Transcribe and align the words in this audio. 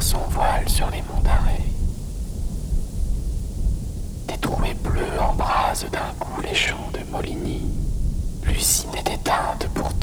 son 0.00 0.18
voile 0.30 0.68
sur 0.68 0.88
les 0.90 1.02
monts 1.02 1.20
d'arrêt. 1.24 1.60
Des 4.28 4.38
trouées 4.38 4.74
bleues 4.74 5.20
embrasent 5.20 5.86
d'un 5.90 6.12
coup 6.20 6.40
les 6.40 6.54
champs 6.54 6.90
de 6.92 7.00
Moligny, 7.10 7.62
plus 8.42 8.60
si 8.60 8.86
n'était 8.88 9.14
éteinte 9.14 9.68
pourtant. 9.74 10.01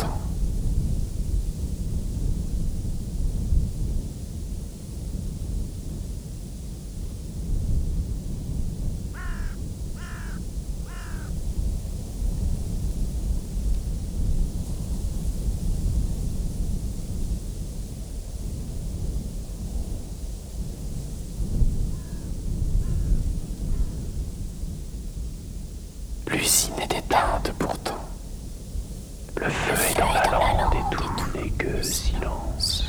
Silence. 31.90 32.84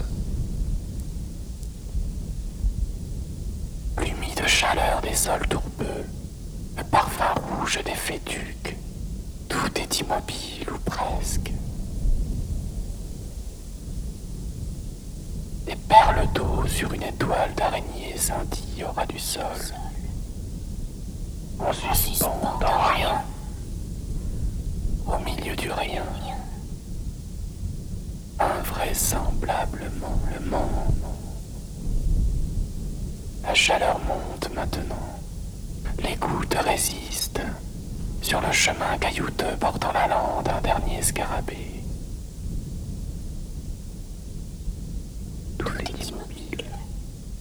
L'humide 3.98 4.46
chaleur 4.46 5.00
des 5.02 5.14
sols 5.14 5.46
tourbeux, 5.48 6.04
le 6.76 6.84
parfum 6.84 7.34
rouge 7.34 7.80
des 7.84 7.94
fétuques, 7.94 8.76
tout 9.48 9.78
est 9.78 10.00
immobile 10.00 10.70
ou 10.72 10.78
presque. 10.84 11.52
Des 15.66 15.76
perles 15.76 16.28
d'eau 16.34 16.66
sur 16.66 16.92
une 16.92 17.02
étoile 17.02 17.54
d'araignée 17.56 18.16
scintillent 18.16 18.84
au 18.84 18.92
ras 18.92 19.06
du 19.06 19.18
sol. 19.18 19.44
On 21.58 21.72
suspend 21.72 22.58
dans 22.60 22.78
rien, 22.94 23.22
au 25.06 25.18
milieu 25.18 25.54
du 25.56 25.70
rien, 25.70 26.04
invraisemblablement 29.00 30.20
le 30.34 30.50
monde. 30.50 30.94
La 33.42 33.54
chaleur 33.54 33.98
monte 34.00 34.50
maintenant, 34.54 35.18
les 36.02 36.16
gouttes 36.16 36.54
résistent 36.54 37.40
sur 38.22 38.40
le 38.40 38.52
chemin 38.52 38.98
caillouteux 38.98 39.56
portant 39.58 39.92
la 39.92 40.06
lande 40.06 40.48
un 40.48 40.60
dernier 40.60 41.02
scarabée. 41.02 41.82
Tout 45.58 45.72
est 45.78 46.08
immobile, 46.08 46.64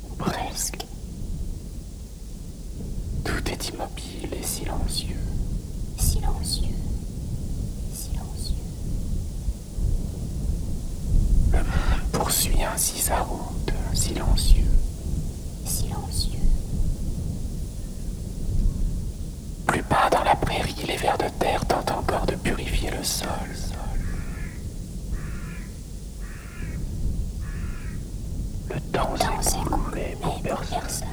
ou 0.09 0.16
presque. 0.16 0.85
Tout 3.23 3.50
est 3.51 3.69
immobile 3.69 4.34
et 4.34 4.44
silencieux. 4.44 5.16
Silencieux. 5.97 6.75
Silencieux. 7.94 8.55
Le 11.51 11.57
monde 11.59 12.11
poursuit 12.39 12.63
ainsi 12.63 12.97
sa 13.00 13.19
route, 13.19 13.73
silencieux. 13.94 14.63
Silencieux. 15.66 16.39
Plus 19.67 19.81
bas 19.81 20.09
dans 20.09 20.23
la 20.23 20.35
prairie, 20.35 20.85
les 20.88 20.95
vers 20.95 21.17
de 21.17 21.28
terre 21.38 21.66
tentent 21.66 21.91
encore 21.91 22.25
de 22.25 22.35
purifier 22.35 22.91
le 22.91 23.03
sol. 23.03 23.28
Le 28.69 28.79
temps 28.94 29.16
s'est 29.41 29.57
écoulé 29.59 30.16
pour 30.22 30.41
personne. 30.41 31.07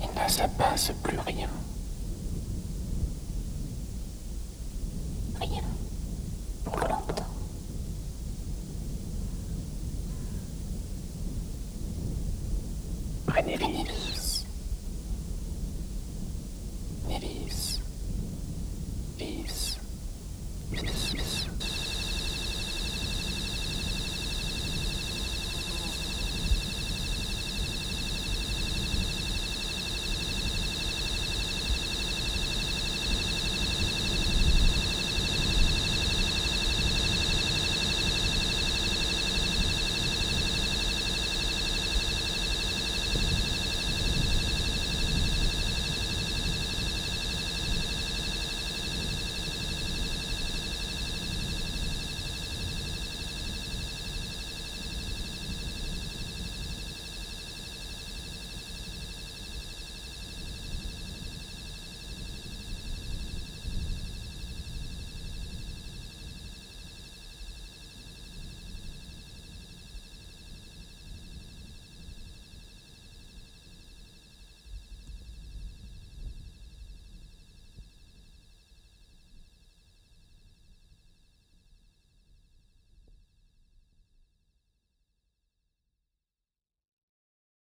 Il 0.00 0.22
ne 0.24 0.28
se 0.30 0.42
passe 0.56 0.92
plus. 1.02 1.18
Rien. 1.26 1.48
Pour 6.64 6.78
longtemps. 6.80 7.24
Prénélis. 13.28 13.68
Nélis. 13.68 14.17